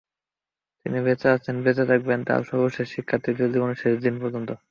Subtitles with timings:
[0.81, 4.49] তিনি বেঁচে আছেন, বেঁচে থাকবেন তাঁর সর্বশেষ শিক্ষার্থীর জীবনের শেষ দিন পর্যন্ত।